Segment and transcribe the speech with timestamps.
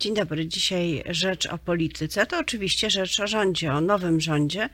[0.00, 0.48] Dzień dobry.
[0.48, 2.26] Dzisiaj rzecz o polityce.
[2.26, 4.68] To oczywiście rzecz o rządzie, o nowym rządzie.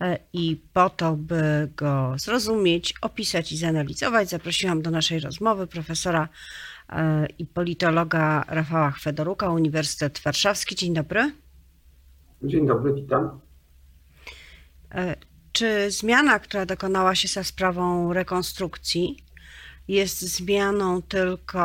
[0.00, 6.28] E, I po to, by go zrozumieć, opisać i zanalizować, zaprosiłam do naszej rozmowy profesora
[6.88, 10.76] e, i politologa Rafała Chwedoruka, Uniwersytet Warszawski.
[10.76, 11.32] Dzień dobry.
[12.42, 13.40] Dzień dobry, witam.
[14.94, 15.16] E,
[15.52, 19.24] czy zmiana, która dokonała się za sprawą rekonstrukcji,
[19.90, 21.62] jest zmianą tylko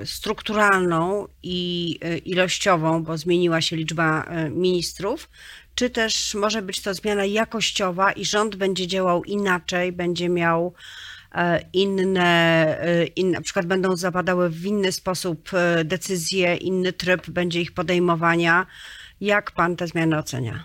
[0.00, 5.28] e, strukturalną i e, ilościową, bo zmieniła się liczba e, ministrów,
[5.74, 10.72] czy też może być to zmiana jakościowa i rząd będzie działał inaczej, będzie miał
[11.72, 12.78] inne,
[13.16, 15.50] in, na przykład będą zapadały w inny sposób
[15.84, 18.66] decyzje, inny tryb będzie ich podejmowania.
[19.20, 20.64] Jak pan te zmiany ocenia?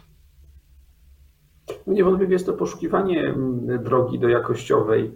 [1.87, 3.33] Niewątpliwie jest to poszukiwanie
[3.83, 5.11] drogi do jakościowej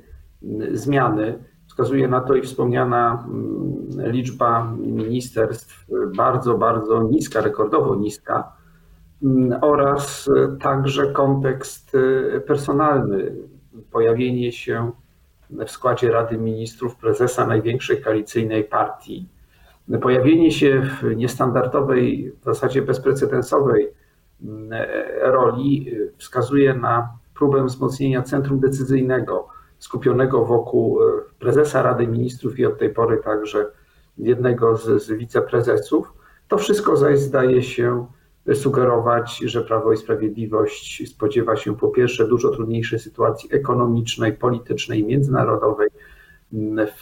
[0.71, 1.39] zmiany.
[1.75, 5.85] Wskazuje na to i wspomniana mm, liczba ministerstw,
[6.17, 8.51] bardzo, bardzo niska, rekordowo niska,
[9.23, 13.35] mm, oraz także kontekst y, personalny.
[13.91, 14.91] Pojawienie się
[15.49, 19.29] w składzie Rady Ministrów prezesa największej koalicyjnej partii,
[20.01, 23.87] pojawienie się w niestandardowej, w zasadzie bezprecedensowej
[24.43, 24.69] mm,
[25.21, 31.05] roli y, wskazuje na próbę wzmocnienia centrum decyzyjnego skupionego wokół e,
[31.39, 33.65] prezesa Rady Ministrów i od tej pory także
[34.17, 36.13] jednego z, z wiceprezesów.
[36.47, 38.05] To wszystko zaś zdaje się
[38.53, 45.89] sugerować, że Prawo i Sprawiedliwość spodziewa się po pierwsze dużo trudniejszej sytuacji ekonomicznej, politycznej, międzynarodowej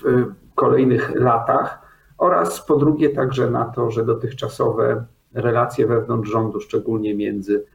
[0.02, 1.80] w kolejnych latach
[2.18, 7.66] oraz po drugie także na to, że dotychczasowe relacje wewnątrz rządu, szczególnie między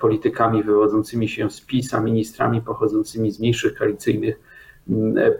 [0.00, 4.40] politykami wywodzącymi się z PiS, a ministrami pochodzącymi z mniejszych koalicyjnych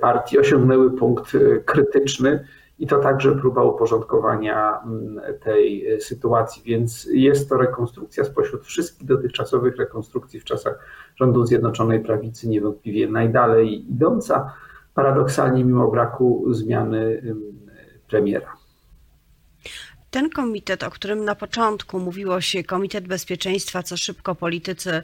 [0.00, 1.32] partii osiągnęły punkt
[1.64, 2.44] krytyczny
[2.78, 9.76] i to także próba uporządkowania mm, tej sytuacji, więc jest to rekonstrukcja spośród wszystkich dotychczasowych
[9.76, 10.78] rekonstrukcji w czasach
[11.16, 14.52] rządu Zjednoczonej Prawicy niewątpliwie najdalej idąca,
[14.94, 17.22] paradoksalnie mimo braku zmiany
[18.08, 18.56] premiera.
[20.10, 25.02] Ten komitet, o którym na początku mówiło się, Komitet Bezpieczeństwa, co szybko politycy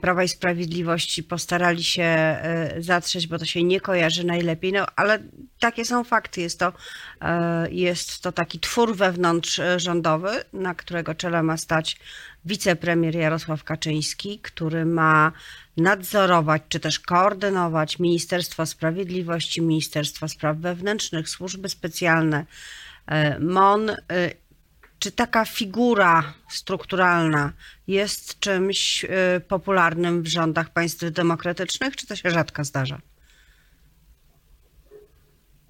[0.00, 5.18] Prawa i Sprawiedliwości postarali się e, zatrzeć, bo to się nie kojarzy najlepiej, no ale
[5.60, 6.40] takie są fakty.
[6.40, 6.72] Jest to,
[7.20, 11.96] e, jest to taki twór wewnątrzrządowy, na którego czele ma stać
[12.44, 15.32] wicepremier Jarosław Kaczyński, który ma
[15.76, 22.46] nadzorować czy też koordynować Ministerstwo Sprawiedliwości, Ministerstwo Spraw Wewnętrznych, służby specjalne,
[23.06, 23.94] E, MON, e,
[24.98, 27.52] czy taka figura strukturalna
[27.86, 32.98] jest czymś e, popularnym w rządach państw demokratycznych, czy to się rzadko zdarza?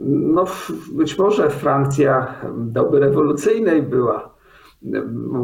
[0.00, 0.44] No,
[0.92, 4.34] być może Francja doby rewolucyjnej była,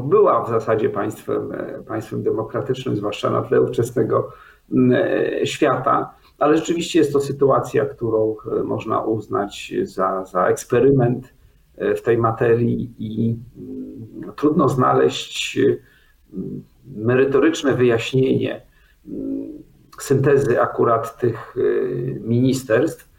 [0.05, 1.53] była w zasadzie państwem,
[1.89, 4.33] państwem demokratycznym, zwłaszcza na tle ówczesnego
[5.45, 11.35] świata, ale rzeczywiście jest to sytuacja, którą można uznać za, za eksperyment
[11.97, 16.63] w tej materii i mm, trudno znaleźć mm,
[16.97, 18.63] merytoryczne wyjaśnienie
[19.09, 19.49] mm,
[20.01, 23.11] syntezy akurat tych y, ministerstw.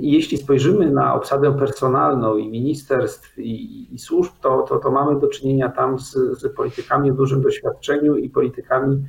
[0.00, 5.28] Jeśli spojrzymy na obsadę personalną i ministerstw i, i służb, to, to, to, mamy do
[5.28, 9.04] czynienia tam z, z politykami o dużym doświadczeniu i politykami,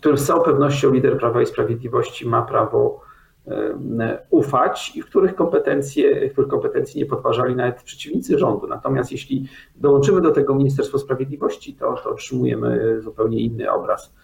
[0.00, 3.03] którym z całą pewnością lider Prawa i Sprawiedliwości ma prawo E,
[4.30, 8.66] ufać i w których kompetencje, których kompetencji nie podważali nawet przeciwnicy rządu.
[8.66, 14.14] Natomiast jeśli dołączymy do tego Ministerstwo Sprawiedliwości, to, to otrzymujemy zupełnie inny obraz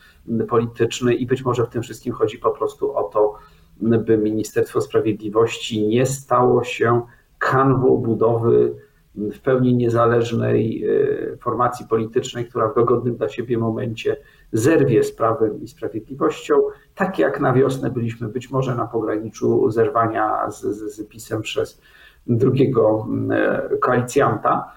[0.49, 3.35] polityczny i być może w tym wszystkim chodzi po prostu o to,
[3.81, 7.03] by Ministerstwo Sprawiedliwości nie stało się
[7.39, 8.75] kanwą budowy
[9.15, 10.85] w pełni niezależnej
[11.33, 14.17] e, formacji politycznej, która w dogodnym dla siebie momencie
[14.53, 16.55] zerwie z prawem i sprawiedliwością,
[16.95, 21.81] tak jak na wiosnę byliśmy być może na pograniczu zerwania z, z, z PiSem przez
[22.27, 24.73] drugiego e, koalicjanta.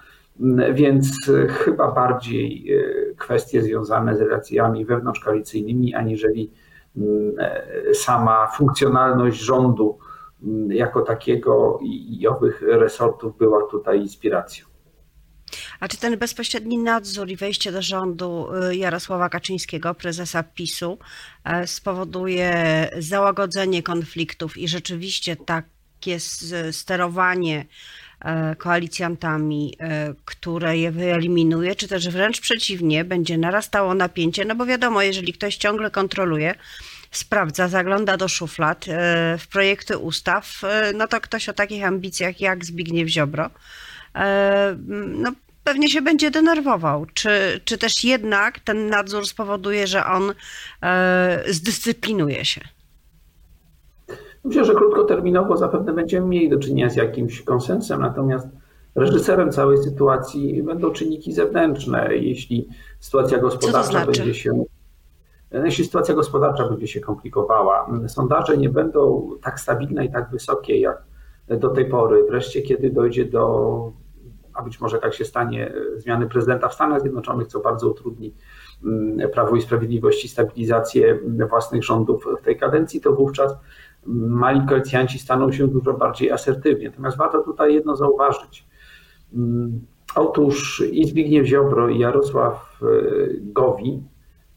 [0.74, 6.50] Więc chyba bardziej e, kwestie związane z relacjami wewnątrzkoalicyjnymi, aniżeli
[7.92, 9.98] sama funkcjonalność rządu
[10.68, 14.74] jako takiego i owych resortów była tutaj inspiracją.
[15.80, 20.98] A czy ten bezpośredni nadzór i wejście do rządu y, Jarosława Kaczyńskiego, prezesa PiSu,
[21.44, 26.20] e, spowoduje załagodzenie konfliktów i rzeczywiście takie
[26.70, 27.66] sterowanie
[28.20, 34.66] e, koalicjantami, e, które je wyeliminuje, czy też wręcz przeciwnie, będzie narastało napięcie, no bo
[34.66, 36.54] wiadomo, jeżeli ktoś ciągle kontroluje,
[37.16, 38.84] sprawdza, zagląda do szuflad
[39.38, 40.62] w projekty ustaw,
[40.94, 43.50] no to ktoś o takich ambicjach jak Zbigniew Ziobro
[45.08, 45.32] no,
[45.64, 47.06] pewnie się będzie denerwował.
[47.14, 50.32] Czy, czy też jednak ten nadzór spowoduje, że on
[51.48, 52.60] zdyscyplinuje się?
[54.44, 58.46] Myślę, że krótkoterminowo zapewne będziemy mieli do czynienia z jakimś konsensem, natomiast
[58.94, 62.16] reżyserem całej sytuacji będą czynniki zewnętrzne.
[62.16, 62.68] Jeśli
[63.00, 64.06] sytuacja gospodarcza znaczy?
[64.06, 64.64] będzie się
[65.64, 71.02] jeśli sytuacja gospodarcza będzie się komplikowała, sondaże nie będą tak stabilne i tak wysokie jak
[71.48, 72.24] do tej pory.
[72.28, 73.92] Wreszcie, kiedy dojdzie do,
[74.54, 78.34] a być może tak się stanie, zmiany prezydenta w Stanach Zjednoczonych, co bardzo utrudni
[78.84, 81.18] mm, Prawo i Sprawiedliwości stabilizację
[81.48, 83.56] własnych rządów w tej kadencji, to wówczas
[84.06, 86.88] mali koalicjanci staną się dużo bardziej asertywnie.
[86.88, 88.66] Natomiast warto tutaj jedno zauważyć.
[89.34, 89.80] Mm,
[90.14, 92.86] otóż i Zbigniew Ziobro i Jarosław e,
[93.40, 94.13] Gowin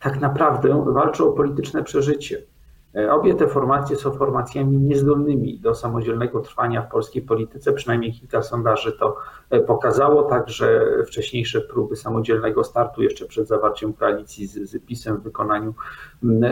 [0.07, 2.42] tak naprawdę walczą o polityczne przeżycie.
[2.95, 8.42] E, obie te formacje są formacjami niezdolnymi do samodzielnego trwania w polskiej polityce, przynajmniej kilka
[8.42, 9.18] sondaży to
[9.50, 15.24] e, pokazało, także wcześniejsze próby samodzielnego startu jeszcze przed zawarciem koalicji z, z PiSem w
[15.24, 15.74] wykonaniu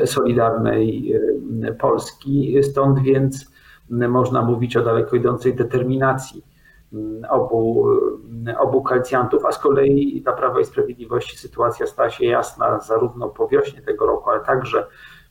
[0.06, 1.16] Solidarnej
[1.80, 2.64] Polski.
[2.64, 3.52] Stąd więc
[3.90, 6.55] można mówić o daleko idącej determinacji
[7.30, 7.86] obu,
[8.60, 13.48] obu koalicjantów, a z kolei dla Prawa i Sprawiedliwości sytuacja stała się jasna zarówno po
[13.48, 14.88] wiośnie tego roku, ale także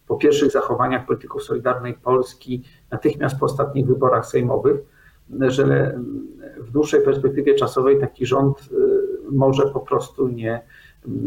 [0.06, 4.80] po pierwszych zachowaniach polityków Solidarnej Polski natychmiast po ostatnich wyborach sejmowych,
[5.40, 5.98] że
[6.58, 10.62] w dłuższej perspektywie czasowej taki rząd y, może po prostu nie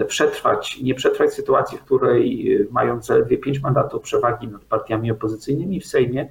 [0.08, 5.82] przetrwać, nie przetrwać sytuacji, w której y, mając zaledwie pięć mandatów przewagi nad partiami opozycyjnymi
[5.82, 6.30] w Sejmie,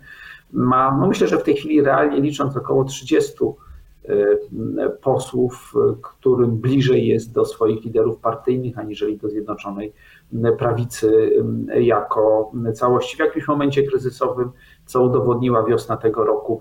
[0.52, 3.65] ma, no myślę, że w tej chwili realnie licząc około 30 y,
[5.02, 9.92] posłów, którym bliżej jest do swoich liderów partyjnych, aniżeli do Zjednoczonej
[10.58, 11.30] Prawicy
[11.80, 13.16] jako całości.
[13.16, 14.50] W jakimś momencie kryzysowym,
[14.86, 16.60] co udowodniła wiosna tego roku,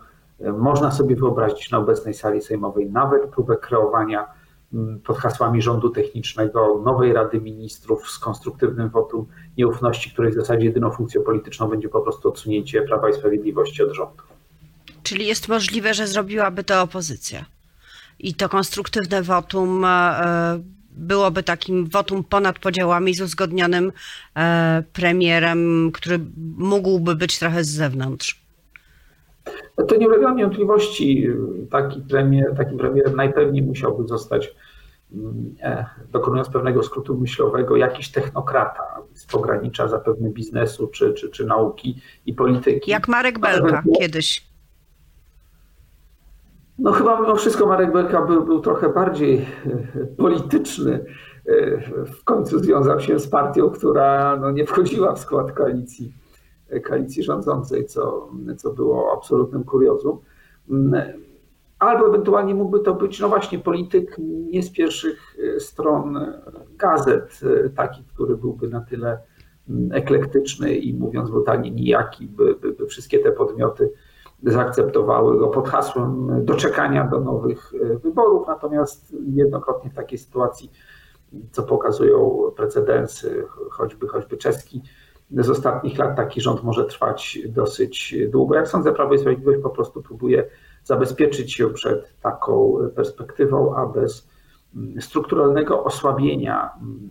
[0.58, 4.28] można sobie wyobrazić na obecnej sali sejmowej nawet próbę kreowania
[5.06, 9.26] pod hasłami rządu technicznego, nowej Rady Ministrów z konstruktywnym wotum
[9.58, 13.94] nieufności, której w zasadzie jedyną funkcją polityczną będzie po prostu odsunięcie Prawa i Sprawiedliwości od
[13.94, 14.24] rządu.
[15.06, 17.46] Czyli jest możliwe, że zrobiłaby to opozycja.
[18.20, 20.60] I to konstruktywne wotum e,
[20.92, 23.92] byłoby takim wotum ponad podziałami z uzgodnionym
[24.38, 26.20] e, premierem, który
[26.58, 28.46] mógłby być trochę z zewnątrz.
[29.88, 31.28] To nie ulega wątpliwości.
[31.72, 34.56] Taki premier, takim premierem najpewniej musiałby zostać,
[35.14, 41.46] mm, e, dokonując pewnego skrótu myślowego, jakiś technokrata z pogranicza zapewne biznesu, czy, czy, czy
[41.46, 42.92] nauki i polityki.
[42.92, 44.55] Jak Marek Belka kiedyś.
[46.80, 49.38] No chyba mimo wszystko Marek Belka był, był trochę bardziej
[49.96, 51.06] e, polityczny.
[51.46, 56.14] E, w końcu związał się z partią, która no, nie wchodziła w skład koalicji
[56.84, 60.20] koalicji rządzącej, co, co było absolutnym kuriozum.
[61.80, 64.18] Albo ewentualnie mógłby to być, no właśnie, polityk
[64.52, 66.34] nie z pierwszych e, stron
[66.78, 69.18] gazet, e, taki, który byłby na tyle
[69.92, 73.92] eklektyczny i mówiąc brutalnie nijaki, by, by, by wszystkie te podmioty
[74.44, 78.48] zaakceptowały go pod hasłem doczekania do nowych e, wyborów.
[78.48, 80.72] Natomiast jednokrotnie w takiej sytuacji,
[81.52, 84.82] co pokazują precedensy, choćby, choćby czeski,
[85.32, 88.56] z ostatnich lat taki rząd może trwać dosyć długo.
[88.56, 90.50] Jak sądzę, Prawo i Sprawiedliwość po prostu próbuje
[90.84, 94.28] zabezpieczyć się przed taką perspektywą, a bez
[94.76, 97.10] mm, strukturalnego osłabienia mm,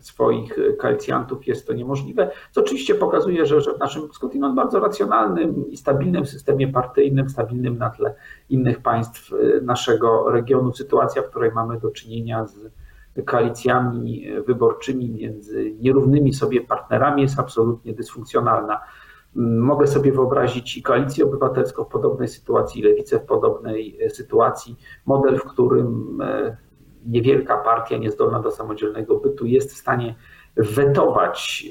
[0.00, 5.70] swoich koalicjantów jest to niemożliwe, co oczywiście pokazuje, że, że w naszym skądinąd bardzo racjonalnym
[5.70, 8.14] i stabilnym systemie partyjnym, stabilnym na tle
[8.48, 12.56] innych państw y, naszego regionu, sytuacja, w której mamy do czynienia z
[13.24, 18.80] koalicjami wyborczymi między nierównymi sobie partnerami jest absolutnie dysfunkcjonalna.
[19.34, 24.76] Mogę sobie wyobrazić i koalicję obywatelską w podobnej sytuacji, i lewicę w podobnej sytuacji.
[25.06, 26.56] Model, w którym e,
[27.06, 30.14] niewielka partia niezdolna do samodzielnego bytu jest w stanie
[30.56, 31.68] wetować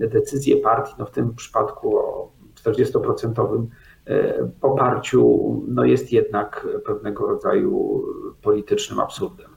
[0.00, 2.32] e, decyzje partii, no w tym przypadku o
[2.64, 3.66] 40%
[4.06, 8.02] e, poparciu, no jest jednak pewnego rodzaju
[8.42, 9.51] politycznym absurdem.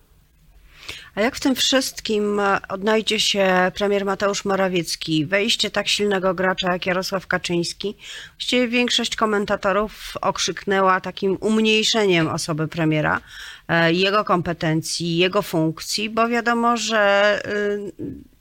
[1.16, 5.26] A jak w tym wszystkim e, odnajdzie się premier Mateusz Morawiecki?
[5.26, 7.98] Wejście tak silnego gracza jak Jarosław Kaczyński.
[8.38, 13.22] Właściwie większość komentatorów okrzyknęła takim umniejszeniem osoby premiera,
[13.68, 17.42] e, jego kompetencji, jego funkcji, bo wiadomo, że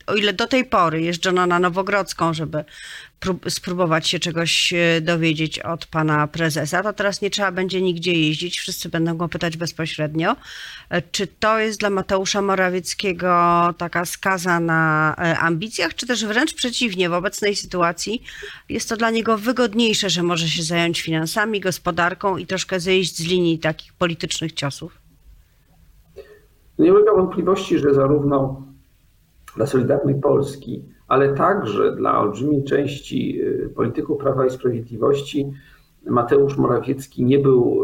[0.07, 2.65] o ile do tej pory jeżdżono na Nowogrodzką, żeby
[3.49, 8.59] spróbować się czegoś e, dowiedzieć od pana prezesa, to teraz nie trzeba będzie nigdzie jeździć,
[8.59, 10.37] wszyscy będą go pytać bezpośrednio.
[10.91, 13.35] E, czy to jest dla Mateusza Morawieckiego
[13.79, 18.23] taka skaza na e, ambicjach, czy też wręcz przeciwnie, w obecnej sytuacji
[18.69, 23.27] jest to dla niego wygodniejsze, że może się zająć finansami, gospodarką i troszkę zejść z
[23.27, 24.99] linii takich politycznych ciosów?
[26.79, 28.63] Nie ulega wątpliwości, że zarówno
[29.57, 35.53] dla Solidarnej Polski, ale także dla olbrzymiej części y, polityków Prawa i Sprawiedliwości
[36.07, 37.83] Mateusz Morawiecki nie był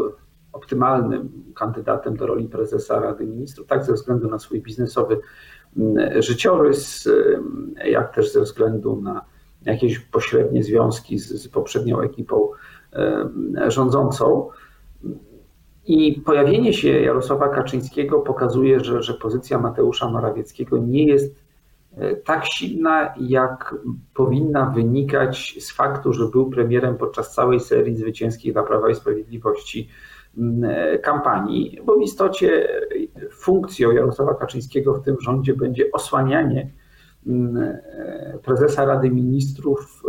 [0.53, 5.17] optymalnym kandydatem do roli prezesa Rady Ministrów, tak ze względu na swój biznesowy
[6.19, 7.39] życiorys, y,
[7.85, 9.25] jak też ze względu na
[9.65, 12.49] jakieś pośrednie związki z, z poprzednią ekipą
[13.65, 14.49] y, rządzącą.
[15.85, 21.35] I pojawienie się Jarosława Kaczyńskiego pokazuje, że, że pozycja Mateusza Morawieckiego nie jest
[22.25, 23.75] tak silna, jak
[24.13, 29.89] powinna wynikać z faktu, że był premierem podczas całej serii zwycięskiej dla Prawa i Sprawiedliwości
[30.63, 32.67] e, kampanii, bo w istocie
[33.31, 36.71] funkcją Jarosława Kaczyńskiego w tym rządzie będzie osłanianie
[37.27, 40.03] e, prezesa Rady Ministrów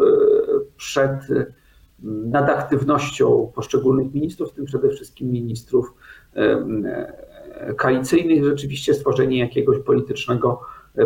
[0.76, 1.12] przed
[2.04, 5.94] nad aktywnością poszczególnych ministrów, w tym przede wszystkim ministrów
[7.76, 10.60] koalicyjnych, rzeczywiście stworzenie jakiegoś politycznego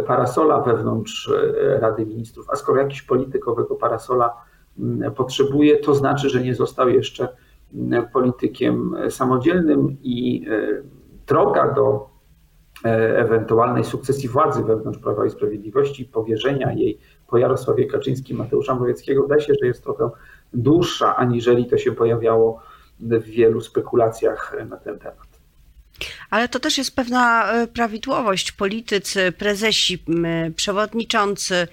[0.07, 2.47] parasola wewnątrz e, Rady Ministrów.
[2.51, 4.33] A skoro jakiś polityk owego parasola
[5.17, 7.29] potrzebuje, to znaczy, że nie został jeszcze
[8.13, 10.83] politykiem samodzielnym i e,
[11.27, 12.09] droga do
[12.85, 19.23] e, ewentualnej sukcesji władzy wewnątrz Prawa i Sprawiedliwości, powierzenia jej po Jarosławie Kaczyńskim, Mateusza Morawieckiego,
[19.23, 20.11] wydaje się, że jest trochę
[20.53, 22.61] dłuższa, aniżeli to się pojawiało
[23.01, 25.36] w wielu spekulacjach na ten temat.
[26.31, 28.53] Ale to też jest pewna e, prawidłowość.
[28.53, 30.05] Politycy, prezesi,
[30.57, 31.69] przewodniczący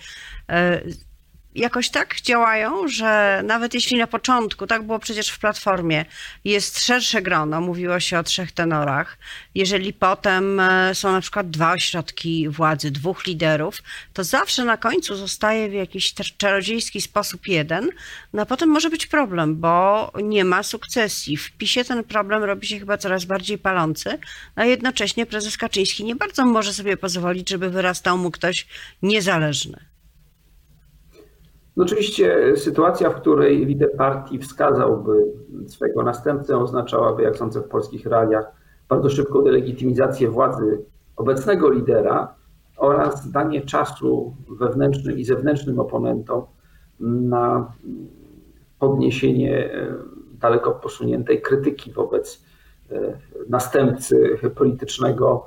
[0.49, 0.81] e,
[1.55, 6.05] jakoś tak działają, że nawet jeśli na początku, tak było przecież w platformie,
[6.45, 9.17] jest szersze grono, mówiło się o trzech tenorach,
[9.55, 13.83] jeżeli potem e, są na przykład dwa ośrodki władzy, dwóch liderów,
[14.13, 17.89] to zawsze na końcu zostaje w jakiś czarodziejski sposób jeden,
[18.33, 21.37] no a potem może być problem, bo nie ma sukcesji.
[21.37, 24.19] W PiSie ten problem robi się chyba coraz bardziej palący,
[24.55, 28.67] a jednocześnie prezes Kaczyński nie bardzo może sobie pozwolić, żeby wyrastał mu ktoś
[29.01, 29.92] niezależny.
[31.77, 35.33] No oczywiście sytuacja, w której lider partii wskazałby
[35.67, 38.45] swojego następcę, oznaczałaby, jak sądzę, w polskich realiach
[38.89, 42.35] bardzo szybką delegitymizację władzy obecnego lidera
[42.77, 46.45] oraz danie czasu wewnętrznym i zewnętrznym oponentom
[46.99, 47.73] na
[48.79, 49.93] podniesienie e,
[50.39, 52.43] daleko posuniętej krytyki wobec
[52.91, 52.95] e,
[53.49, 55.45] następcy politycznego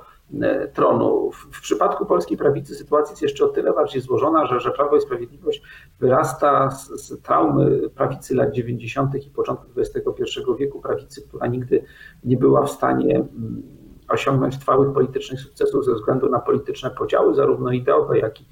[0.73, 1.31] tronu.
[1.31, 5.01] W przypadku polskiej prawicy sytuacja jest jeszcze o tyle bardziej złożona, że, że Prawo i
[5.01, 5.61] Sprawiedliwość
[5.99, 9.15] wyrasta z, z traumy prawicy lat 90.
[9.15, 11.83] i początku XXI wieku, prawicy, która nigdy
[12.23, 13.63] nie była w stanie mm,
[14.09, 18.45] osiągnąć trwałych politycznych sukcesów ze względu na polityczne podziały, zarówno ideowe, jak i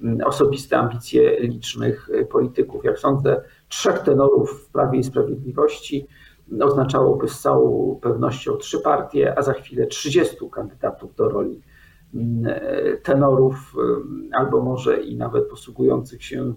[0.00, 2.84] mm, osobiste ambicje licznych polityków.
[2.84, 6.06] Jak sądzę, trzech tenorów w Prawie i Sprawiedliwości
[6.60, 11.62] oznaczałoby z całą pewnością trzy partie, a za chwilę 30 kandydatów do roli
[12.14, 12.54] mm,
[13.02, 16.54] tenorów, mm, albo może i nawet posługujących się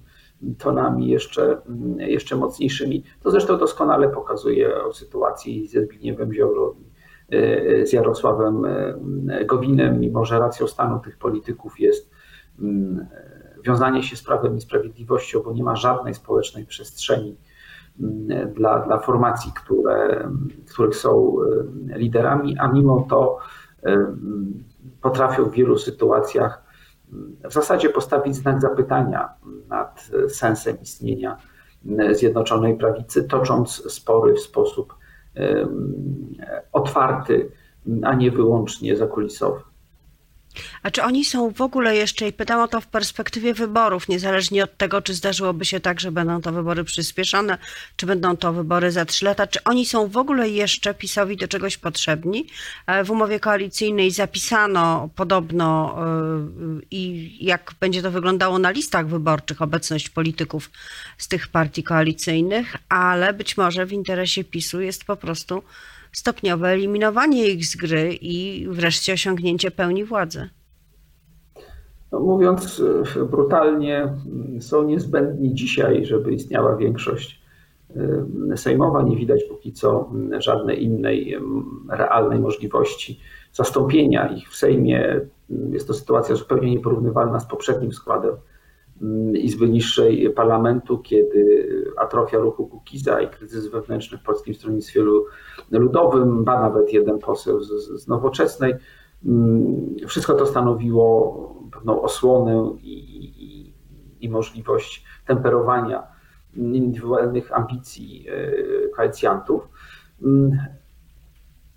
[0.58, 3.04] tonami jeszcze, mm, jeszcze mocniejszymi.
[3.24, 6.76] To zresztą doskonale pokazuje o sytuacji ze Zbigniewem Ziobro
[7.84, 8.62] z Jarosławem
[9.46, 12.12] Gowinem, mimo że racją stanu tych polityków jest
[13.66, 17.38] wiązanie się z prawem i sprawiedliwością, bo nie ma żadnej społecznej przestrzeni
[18.56, 20.30] dla, dla formacji, które,
[20.74, 21.36] których są
[21.92, 23.38] e, liderami, a mimo to
[23.86, 24.16] e,
[25.02, 26.66] potrafią w wielu sytuacjach
[27.44, 29.30] w zasadzie postawić znak zapytania
[29.70, 31.38] nad sensem istnienia
[32.12, 34.96] Zjednoczonej Prawicy, tocząc spory w sposób
[35.38, 35.68] e,
[36.72, 37.52] otwarty,
[38.04, 39.62] a nie wyłącznie zakulisowy.
[40.84, 44.64] A czy oni są w ogóle jeszcze, i pytam o to w perspektywie wyborów, niezależnie
[44.64, 47.58] od tego, czy zdarzyłoby się tak, że będą to wybory przyspieszone,
[47.96, 51.48] czy będą to wybory za trzy lata, czy oni są w ogóle jeszcze PiSowi do
[51.48, 52.48] czegoś potrzebni?
[52.88, 59.62] E, w umowie koalicyjnej zapisano podobno e, i jak będzie to wyglądało na listach wyborczych,
[59.62, 60.72] obecność polityków
[61.18, 65.64] z tych partii koalicyjnych, ale być może w interesie PiSu jest po prostu
[66.16, 70.50] stopniowe eliminowanie ich z gry i wreszcie osiągnięcie pełni władzy.
[72.12, 72.82] No, mówiąc
[73.16, 74.14] e, brutalnie,
[74.60, 77.46] są niezbędni dzisiaj, żeby istniała większość
[78.56, 79.02] sejmowa.
[79.02, 81.38] Nie widać póki co żadnej innej
[81.90, 83.20] realnej możliwości
[83.54, 85.22] zastąpienia ich w Sejmie.
[85.70, 88.36] Jest to sytuacja zupełnie nieporównywalna z poprzednim składem
[89.34, 95.02] Izby Niższej Parlamentu, kiedy atrofia ruchu Kukiza i kryzys wewnętrzny w Polskim Stronnictwie
[95.72, 98.74] Ludowym, ba nawet jeden poseł z, z Nowoczesnej,
[100.08, 103.74] wszystko to stanowiło pewną osłonę i, i,
[104.26, 106.04] i możliwość temperowania
[106.56, 109.70] indywidualnych ambicji e, koalicjantów.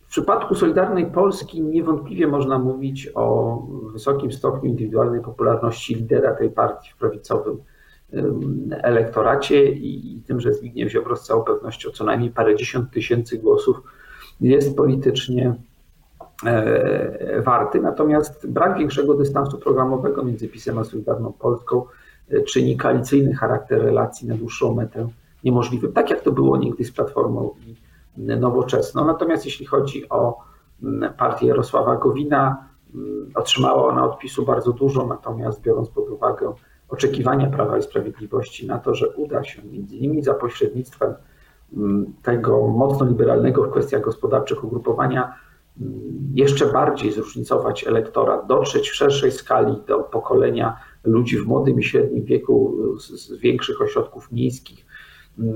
[0.08, 3.58] W przypadku Solidarnej Polski niewątpliwie można mówić o
[3.92, 7.58] wysokim stopniu indywidualnej popularności lidera tej partii w prawicowym
[8.70, 13.82] elektoracie i tym, że Zbigniew Ziobro z całą pewnością co najmniej parędziesiąt tysięcy głosów
[14.40, 15.54] jest politycznie
[16.46, 17.80] e, warty.
[17.80, 21.84] Natomiast brak większego dystansu programowego między PiSem a Solidarną Polską
[22.30, 25.08] e, czyni koalicyjny charakter relacji na dłuższą metę
[25.44, 29.04] niemożliwym, tak jak to było niegdyś z Platformą i nowoczesną.
[29.04, 30.38] Natomiast jeśli chodzi o
[30.82, 36.52] mm, partię Jarosława Gowina, mm, otrzymała ona odpisu bardzo dużo, natomiast biorąc pod uwagę
[36.88, 41.14] oczekiwania Prawa i Sprawiedliwości na to, że uda się między innymi za pośrednictwem
[41.76, 45.34] mm, tego mocno liberalnego w kwestiach gospodarczych ugrupowania
[46.34, 52.24] jeszcze bardziej zróżnicować elektorat, dotrzeć w szerszej skali do pokolenia ludzi w młodym i średnim
[52.24, 54.86] wieku z, większych ośrodków miejskich,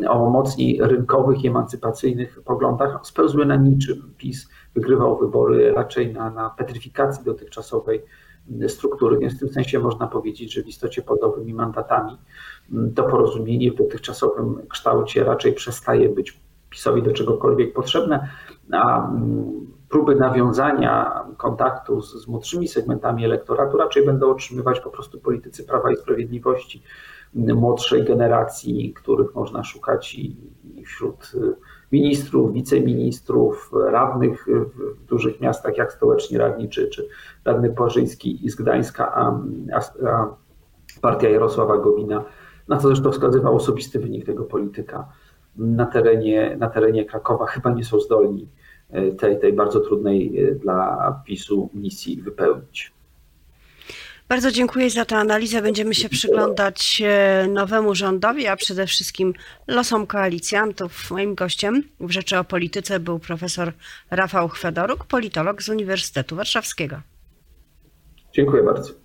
[0.08, 4.14] o mocniej rynkowych i emancypacyjnych poglądach spełzły na niczym.
[4.16, 8.02] PiS wygrywał wybory raczej na, na petryfikacji dotychczasowej
[8.68, 12.18] struktury, więc w tym sensie można powiedzieć, że w istocie pod nowymi mandatami
[12.94, 18.28] to porozumienie w dotychczasowym kształcie raczej przestaje być PiSowi do czegokolwiek potrzebne,
[18.72, 19.10] a
[19.88, 25.92] próby nawiązania kontaktu z, z młodszymi segmentami elektoratu raczej będą otrzymywać po prostu politycy Prawa
[25.92, 26.82] i Sprawiedliwości,
[27.34, 30.36] młodszej generacji, których można szukać i,
[30.86, 31.32] wśród
[31.92, 37.08] ministrów, wiceministrów, radnych w dużych miastach jak stołeczni radni czy, czy
[37.44, 39.40] radny Płażyński z Gdańska, a,
[40.06, 40.36] a,
[41.00, 42.24] partia Jarosława Gowina,
[42.68, 45.08] na co zresztą wskazywał osobisty wynik tego polityka
[45.56, 48.48] na terenie, na terenie Krakowa, chyba nie są zdolni
[48.90, 52.92] e, tej, tej bardzo trudnej e, dla PiSu misji wypełnić.
[54.28, 55.62] Bardzo dziękuję za tę analizę.
[55.62, 59.34] Będziemy się przyglądać e, nowemu rządowi, a przede wszystkim
[59.66, 61.10] losom koalicjantów.
[61.10, 63.72] Moim gościem w Rzeczy o Polityce był profesor
[64.10, 67.00] Rafał Chwedoruk, politolog z Uniwersytetu Warszawskiego.
[68.32, 69.01] Dziękuję bardzo.